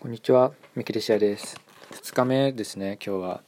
[0.00, 1.60] こんにちは、ミキレシアです。
[1.90, 3.42] 2日目ですね、今日は。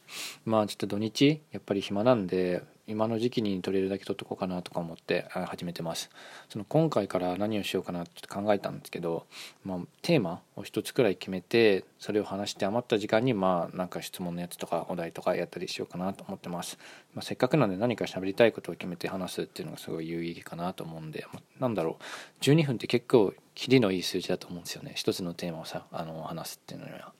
[0.44, 6.10] まあちょっと土日、やっぱり暇なんで、今の時期に取れるだけ取っとこうかなとか思ってあ始めてます。
[6.48, 9.26] その今回から何をしようかなってちょっと考えたんですけど、
[9.64, 16.78] まあ、テーマを一つくらい決めて、それを話して余った時間に、まあなんか質問のやつとかお題とかやったりしようかなと思ってます。
[17.14, 27.12] まあ、せっかくなんで何か喋りたいことを決めて話すっていうのがすごい有意義かなと思うんで、まあなんだろう、12分って結構キリのいい数字だと思うんですよね一つのテーマをさあの話すっていうのには。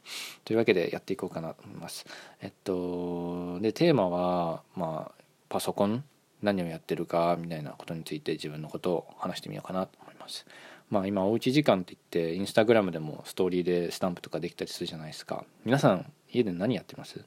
[0.45, 2.07] というわけでやっていこうかなと思います。
[2.41, 5.22] えっとでテーマはまあ
[5.53, 6.03] パソコン
[6.41, 10.47] 何をやってるかみたいなことについて自分のことを話してみようかなと思います。
[10.89, 15.45] まあ今おうち時間って言ってインスタグラムでもストーリーでスタンプとかできたりするじゃないですか。
[15.67, 17.23] 皆さん家で何やってます？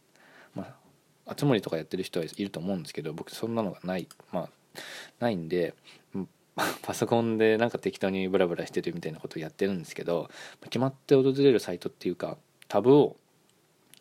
[0.55, 4.49] まあ熱森とかやってる人はいると思うんですけど僕そんなのがないまあ
[5.19, 5.75] ないんで
[6.81, 10.29] パソコンでなんか適当にブラブラしてるみたいなことをやってるんですけど
[10.63, 12.37] 決まって訪れるサイトっていうか
[12.67, 13.17] タブを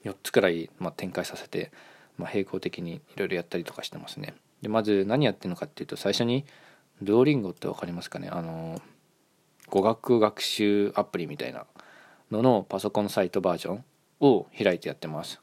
[0.04, 1.72] 4つくらい、ま、展開させて、
[2.18, 4.34] まあ、並行的にいろいろやったりとかしてますね。
[4.62, 6.44] でまず何やってるのかっていうと最初に
[7.02, 8.28] ドーリンゴって分かりますかね？
[8.30, 8.80] あの
[9.68, 11.66] 語学学習アプリみたいな
[12.30, 13.84] ののパソコンサイトバージョン
[14.20, 15.40] を開いてやってます。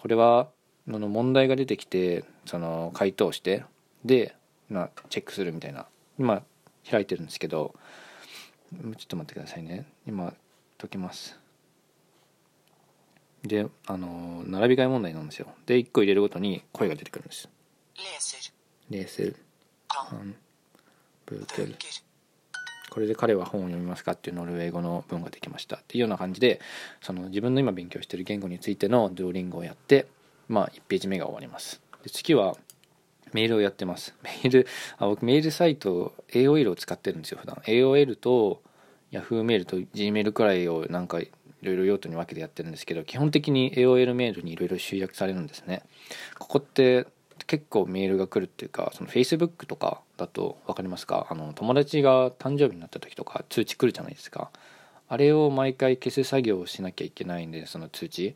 [0.00, 0.48] これは
[0.88, 3.64] あの問題が出てきてその回答して
[4.04, 4.34] で、
[4.68, 5.86] ま、チェックするみたいな。
[6.18, 6.42] 今
[6.90, 7.74] 開いてるんですけど
[8.72, 9.86] ちょっと待ってくださいね。
[10.06, 10.34] 今
[10.78, 11.41] 解きます。
[13.44, 15.48] であの並び替え問題なんですよ。
[15.66, 17.48] で1個入れるごとに声が出てくるんです.
[18.90, 19.36] レーセル
[21.26, 21.74] ブーテル.
[22.90, 26.60] これで彼は本を読みますかっていうノルウェー語の文ができましたっていうような感じで
[27.00, 30.06] その自分の今勉強してる言語についてのドゥオリンゴをやって
[30.48, 31.80] まあ1ページ目が終わります。
[32.04, 32.56] で次は
[33.32, 34.14] メールをやってます。
[34.22, 34.66] メール
[34.98, 37.56] あ僕メールサイト AOL を使ってるんですよ普段。
[37.64, 38.62] AOL と
[39.10, 41.20] Yahoo メールと Gmail くらいをなんか
[41.62, 45.82] いろいろ用途に分けてやってるんですけど基本的に AOL メールにいろいろ集約されるんですね。
[46.38, 47.06] ここって
[47.46, 51.26] 結構メールが来るっていうかその Facebook とかだと分かりますか？
[51.30, 54.50] あの友達が誕生日になった時とか通知来るじゃないですか。
[55.08, 58.34] あれを毎回消す作業をしなきゃいけないんでその通知。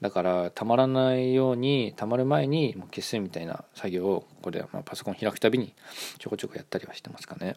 [0.00, 5.72] だからたまらないようにたまる前にもう消すみたいな作業をここでまあパソコン開くたびに
[6.18, 7.56] ちょこちょこやったりはしてますかね。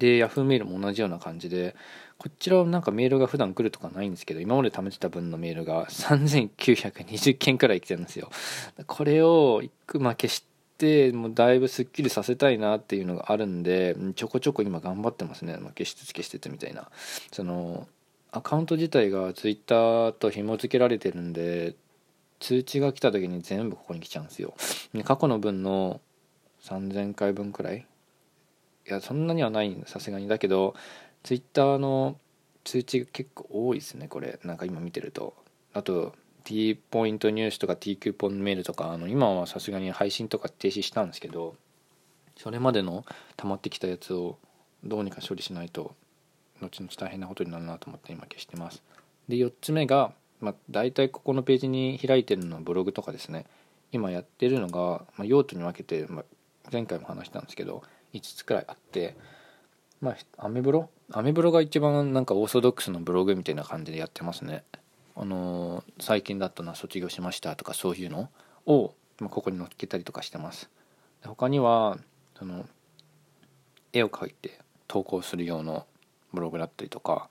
[0.00, 1.76] で Yahoo メールも同じような感じで
[2.18, 8.30] こちらはなんかメールが普段来るとかないんですけど今まで貯めてた分のメールが3920件くらい来てるんですよ。
[8.86, 10.44] これを一個まあ消し
[10.76, 16.90] てもうだいぶすっきりさせたいなっていうのがあるんでちょこちょこ今頑張ってますね、ま、消しつつ消しつつみたいな。
[17.32, 17.86] その
[18.32, 21.74] アカウント自体が Twitter と紐付けられてるんで
[22.38, 24.54] 通知が来た時に全部ここに来ちゃうんですよ。
[25.04, 26.00] 過去の分の
[26.62, 27.86] 3000回分くらい
[28.88, 30.28] いやそんなにはないさすがに。
[30.28, 30.74] だけど
[31.22, 32.16] Twitter の
[32.64, 34.38] 通知が結構多いですねこれ。
[34.44, 35.34] なんか今見てると。
[35.72, 36.14] あと
[36.44, 41.54] T ポイント入手とか T クーポンメールとかあの今はさすがに配信とか停止したんですけど
[42.36, 43.04] それまでの
[43.36, 44.38] 溜まってきたやつを
[44.82, 45.94] どうにか処理しないと
[46.60, 48.82] 後々大変なことになるなと思って今消してます。
[49.28, 53.46] で4つ目が、まあ、大体ここのページに開いてるのはブログとかですね。
[53.92, 56.24] 今やってるのが、まあ、用途に分けて、まあ、
[56.72, 57.82] 前回も話したんですけど
[58.12, 59.16] 5つくらいあって
[60.00, 60.88] まあアメブロ？
[61.12, 64.64] アメブロが一番なんかオーソドックスのブログみたいな感じでやってますね。
[65.16, 68.30] あのー最近だとな卒業しましたとかそういうの
[68.64, 70.70] を、ま、ここに載っけたりとかしてます。
[71.22, 71.98] で他には
[72.38, 72.64] その
[73.92, 75.86] 絵を描いて投稿する用の
[76.32, 77.28] ブログだったりとか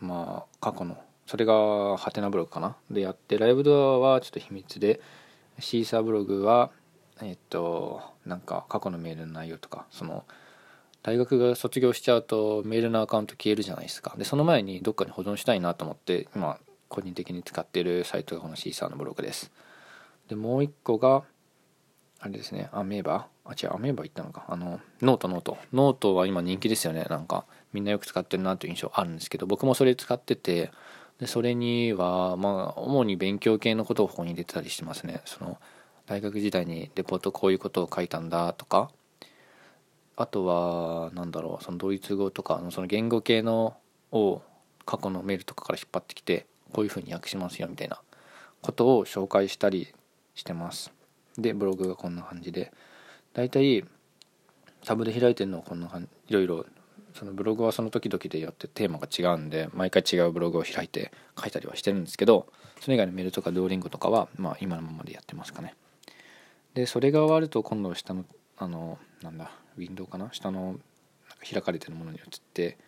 [0.00, 0.96] まあ過去の
[1.26, 2.76] それがハテナブログかな？
[2.90, 5.00] でやってライブドアはちょっと秘密で
[5.58, 6.70] シーサーブログは
[7.22, 10.24] えっとなんか過去のメールの内容とかその
[11.02, 14.14] 大学が卒業しちゃうとメールのアカウント消えるじゃないですか。
[14.18, 16.58] でその前にどっかに保存したいなと思って今
[16.88, 19.50] 個人的に使っているサイトがこのシーサーのブログです。
[20.28, 21.22] でもう一個が
[22.20, 24.44] あれですねアメーバあ違うアメーバ行ったのか。
[24.48, 27.06] あの note note。note は今人気ですよね。
[27.08, 30.70] なんかみんなよく使ってるなという印象あるんですけど僕もそれ使ってて
[31.18, 35.22] でそれにはまあ主に勉強系のことをここに入れてたりしてますね。
[35.24, 35.58] その
[36.08, 38.90] 大学時代にレポートこういうことを書いたんだとか。
[40.16, 43.76] あとはなんだろうそのドイツ語とかのその言語系の
[44.10, 44.42] を
[44.84, 48.00] 過去のメールとかから引っ張ってきてこういうふうに訳しますよみたいな
[48.62, 49.94] ことを紹介したり
[50.34, 50.90] してます。
[51.36, 52.72] でブログがこんな感じで。
[53.34, 53.84] だいたい
[54.84, 56.08] タブで開いてるのはこんな感じ。
[56.28, 56.66] いろいろ
[57.14, 62.46] そのブログはその時々でやってテーマが違うんで毎回違うブログを開いて書いたりはしてるんですけど
[62.80, 65.74] それ以外のメールとかドーリングとかはまあ今のままでやってますかね。
[66.78, 68.24] でそれが終わると今度下の
[68.56, 70.28] あのなんだウィンドウかな？
[70.30, 70.78] 下の
[71.52, 72.78] 開かれてるものに移って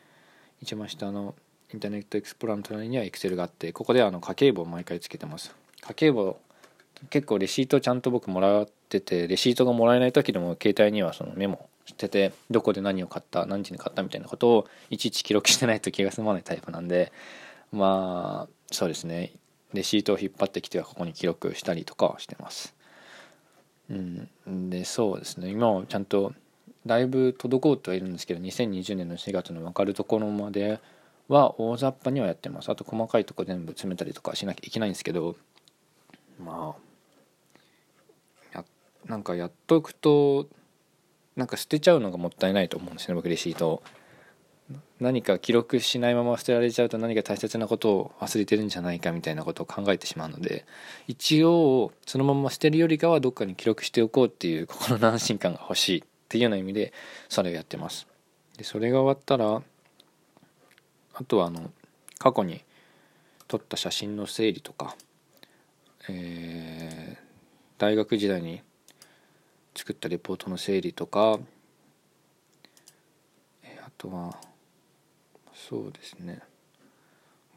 [0.62, 1.34] 一番下の
[1.74, 5.52] インターネットエクスプローラーの隣には Excel があってここであの家計簿を毎回つけてます。
[5.80, 6.38] 家計簿
[7.10, 17.12] 結構レシートちゃんと僕もらっててレシートがもらえない時でも携帯にはそのメモしててどこで何を買った何時に買ったみたいなことをいちいち記録してないと気が済まないタイプなんで
[17.72, 19.32] まあそうですね。
[19.72, 22.76] レシートを引っ張ってきてはここに記録したりとかはしてます。
[23.90, 24.70] うん。
[24.70, 25.50] でそうですね。
[25.50, 26.32] 今はちゃんと
[26.86, 30.80] だいぶ滞ってはいるんですけど2020年の4月の分かるところまで
[31.28, 32.70] は大雑把にはやってます。
[32.70, 35.36] あと細かいとこ全部詰めたりとかしなきゃいけないんですけど
[36.42, 36.74] ま
[38.54, 38.64] あや
[39.06, 40.48] なんかやっとくと
[41.36, 43.82] なんか捨てちゃうのがもったいないと思うんですね僕レシートを。
[45.00, 50.66] 何か記録しないまま捨てられちゃうと何か大切なことを忘れてるんじゃないかみたいなことを考えてしまうので
[51.06, 56.92] 一応そのまま捨てるよりかはどっかに記録しておこうっていう心の安心感が欲しいっていうような意味で
[57.28, 58.06] それをやってます。
[58.56, 59.62] でそれが終わったら
[61.14, 61.70] あとはあの
[62.18, 62.62] 過去に
[63.48, 64.94] 撮った写真の整理とか、
[66.08, 68.62] えー、大学時代に
[69.74, 71.38] 作ったレポートの整理とか、
[73.84, 74.36] あとは
[75.68, 76.40] そうですね。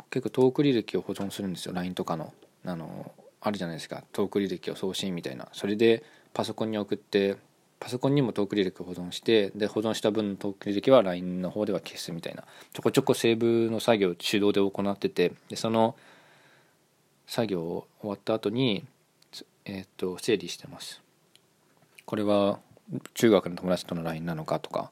[0.10, 1.74] 結構トーク履歴を保存するんですよ。
[1.74, 2.34] LINE とかの。
[2.66, 3.12] あの
[3.42, 4.04] あるじゃないですか。
[4.14, 5.50] トーク履歴を送信みたいな。
[5.52, 6.04] それで
[6.34, 7.36] パソコンに送って
[7.80, 12.46] パソコンにもトーク履歴を保存してで保存した分のトーク履歴は LINE の方では消すみたいな。
[12.72, 15.96] ちょこちょこセーブの作業を手動で行っててでその
[17.28, 18.86] 作業を終わった後に
[19.66, 21.02] えっ、と整理してます。
[22.06, 22.60] これは
[23.14, 24.92] 中学の友達との LINE なのかとか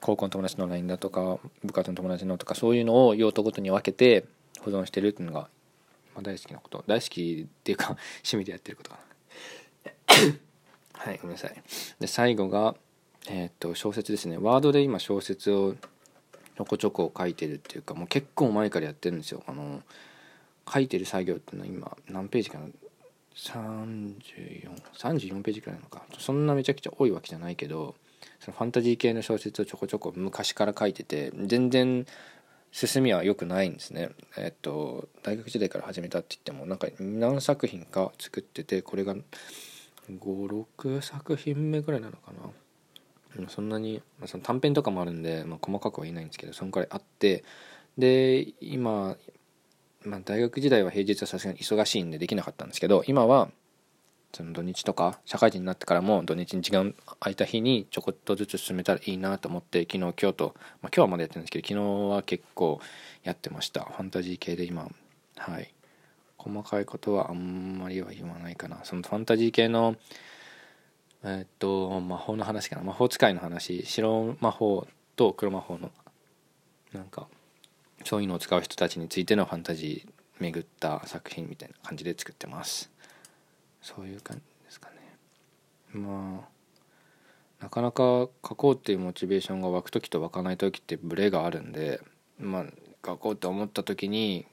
[0.00, 4.26] 高校の友達の LINE だとか部活の友達のとかそういうのを用途ごとに分けて
[4.60, 5.48] 保存してるっていうのが、
[6.14, 6.84] まあ、大好きなこと。
[6.86, 9.02] 大好きっていうか 趣味でやってることかな。
[10.92, 11.62] はいごめんなさい。
[12.00, 12.74] で最後が
[13.28, 14.38] えっ、と小説ですね。
[14.38, 15.74] ワードで今小説を
[16.56, 19.42] ちょこちょこ書いてるっていうかもう結構前からやってるんですよ。
[19.46, 19.82] あの
[20.72, 22.66] 書いてる作業っていうのは今何ページかな。
[23.36, 26.02] 3434ページくらいなのか。
[26.18, 27.94] そんなめちゃくちゃ多いわけじゃないけど
[28.40, 32.06] そのファンタジー系の小説をちょこちょこ昔から書いてて全然
[32.72, 34.10] 進みは良くないんですね。
[34.36, 39.16] えっと大学時代から始めたって言ってもなんか何作品か作っててこれが
[40.10, 42.50] 56作品目ぐらいなのかな。
[43.48, 47.44] そんなに、まあ、その短編とかもあるんで、まあ、細かくは言えないんですけどそのくらいあって
[47.98, 49.16] で今、
[50.04, 53.50] まあ、大学時代は平日はさすがに忙しいんでできなかったんですけど今は
[54.32, 62.80] その土日とか社会人になってからも土日に時間空いた日にちょこっとずつ進めたらいいなと思って昨日今日と、まあ、今日はまだやってるんですけど昨日は結構
[63.22, 63.84] やってました。
[63.84, 64.90] ファンタジー系で今
[65.36, 65.72] はい。
[66.38, 68.80] 細かいことはあんまりは言わないかな。
[68.84, 69.96] そのファンタジー系の
[71.24, 72.82] えー、っと魔法の話かな。
[72.82, 74.86] 魔法使いの話白魔法
[75.16, 75.90] と黒魔法の
[76.92, 77.26] なんか
[78.04, 82.90] そういうのを使う人たちについてのファンタジー巡った作品みたいな感じで作ってます。
[83.86, 84.96] そういう感じですかね。
[85.92, 86.40] ま
[87.60, 92.00] あなかなか書こうっていうモチベーションが湧く時と湧かない時ってブレがあるんで
[92.40, 92.64] まあ
[93.04, 94.44] 書こうって思った時に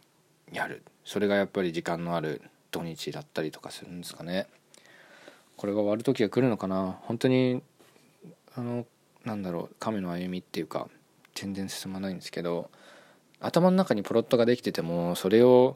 [0.51, 0.83] やる。
[1.03, 4.45] それがやっぱり時間のある土日だったりとかするんですかね。
[5.57, 6.99] これが終わる時が来るのかな。
[7.01, 7.63] 本当に
[8.55, 8.85] あの
[9.25, 10.87] なんだろう亀の歩みっていうか
[11.33, 12.69] 全然進まないんですけど
[13.39, 15.75] 頭の中にプロットができててもそれを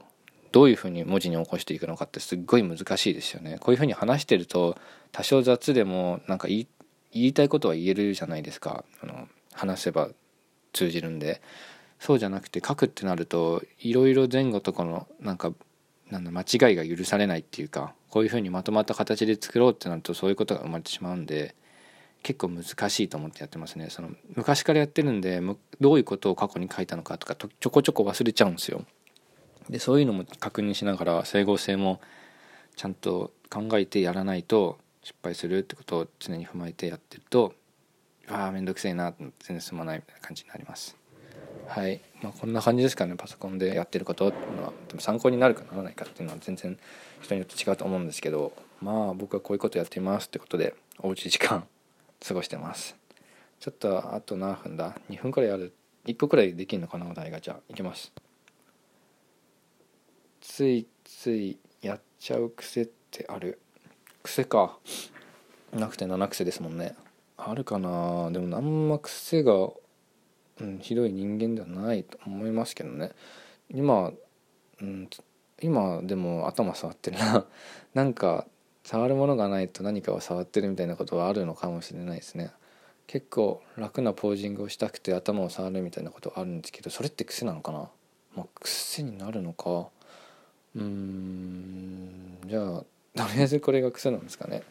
[0.52, 3.58] どういうふうに文字に起こしていくのかってすっごい難しいですよね。
[3.60, 4.76] こういうふうに話してると
[5.12, 6.66] 多少雑でもなんか言
[7.12, 8.84] いたいことは言えるじゃないですか。
[9.02, 10.08] あの話せば
[10.72, 11.40] 通じるんで。
[12.00, 15.52] そうじゃなくて書くってなるといろいろ前後とかのなんか
[16.10, 21.54] なんだ間違いが許されないっていうかこういうふうにまとまった形で作ろうってなるとそういうことが生まれてしまうんで
[22.22, 23.88] 結構難しいと思ってやってますね。
[23.90, 25.40] その昔からやってるんで
[25.80, 28.84] どういうことを過去に書いたのかとかちょこちょこ忘れちゃうんですよ。
[29.70, 32.00] でそういうのも確認しながら整合性も
[32.76, 37.54] ちゃんと考えてやらないと失敗するってことを常に踏まえてやってると
[38.28, 40.96] ああ面倒くせえな全然進まないみたいな感じになります。
[41.66, 42.00] はい。
[42.22, 44.72] まあ、こんな感じですかねパソコンでやってることっていうのは。
[44.88, 46.78] でも参考になるかならないかっていうのは全然
[47.22, 48.52] 人によって違うと思うんですけど。
[48.80, 51.66] まあ僕はこういうことやっていますってことでおうち時間
[52.26, 52.96] 過ごしてます。
[53.60, 55.72] ちょっとあと何分だ？2分くらいある
[56.06, 57.40] ？1個くらいできるのかなお題が。
[57.40, 58.12] じゃあいきます。
[60.48, 63.60] ついついやっちゃう癖ってある？
[64.22, 64.78] 癖か。
[65.74, 66.96] なくて7癖ですもんね。
[67.36, 68.30] あるかな。
[68.30, 69.70] でもあんま癖が
[70.60, 73.12] うん、ひどい人間ではないと思いますけどね。
[73.70, 74.12] 今、
[74.80, 75.08] うん、
[75.62, 77.46] 今でも頭触ってるな。
[77.94, 78.46] なんか
[78.82, 82.50] 触るものがないと何かを触ってるみたいなことはあるのかもしれないですね。
[83.06, 87.90] 結構楽なポージングをしたくて頭を触るみたいなことあるんですけどそれって癖なのかな、
[88.36, 89.88] まあ、癖になるのか。
[90.76, 92.38] うん。
[92.46, 92.84] じゃあ
[93.14, 94.62] とりあえずこれが癖なんですかね。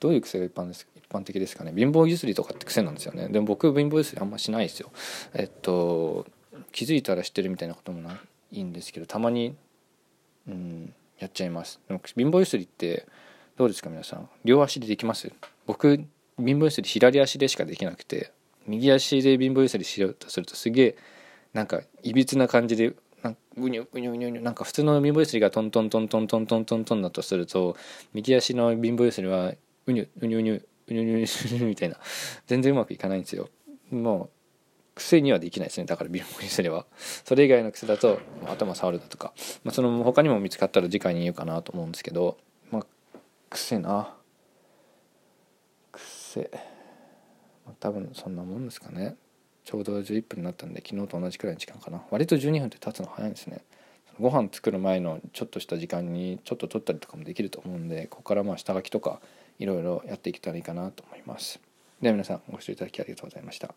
[0.00, 1.72] どういう癖が一般です一般的ですかね。
[1.74, 3.28] 貧乏ゆすりとかって癖なんですよね。
[3.28, 4.90] でも僕貧乏ゆすりあんましないですよ。
[5.34, 6.26] えっと
[6.72, 8.18] 気づいたら知ってるみたいなこともな
[8.52, 9.56] いんですけどたまに
[10.46, 11.80] うんやっちゃいます。
[11.88, 13.06] でも貧乏ゆすりって
[13.56, 14.28] どうですか皆さん。
[14.44, 15.32] 両足でできます？
[15.66, 16.06] 僕貧
[16.58, 18.30] 乏ゆすり左足でしかできなくて
[18.66, 20.96] 右足で貧乏ゆすりしようとするとすげえ
[21.54, 27.76] なんかいびつな感じでなんうにゅうにゅうにゅうにゅなんか普通の貧乏ゆすりがトントントントントントントントンだとすると
[28.12, 29.52] 右足の貧乏ゆすりは
[29.86, 31.96] うにゅうにゅうにゅうにゅうにゅうにゅうみたいな
[32.46, 33.48] 全然うまくいかないんですよ
[33.90, 34.30] もう
[34.94, 36.86] 癖にはできないですねだから貧乏ゆすりは
[37.24, 39.32] それ以外の癖だと頭触るだとか、
[39.64, 42.36] まあ、その他にも見つかったら次回に言うかなと思うんですけど
[42.70, 42.86] まあ
[43.48, 44.14] 癖な
[45.92, 46.50] 癖、
[47.64, 49.16] まあ、多分そんなもんですかね
[49.68, 52.00] ちょうど11分になったんで昨日と同じくらいの時間かな。
[52.10, 53.60] 割と12分って経つの早いんですね。
[54.18, 59.20] ご飯作る前のちょっとした時間にちょっと取ったりとかもできると思うんでここからまあ下書きとか
[59.58, 61.60] いろいろやっていけたらいいかなと思います。
[62.00, 63.74] では皆さんご視聴いただきありがとうございました。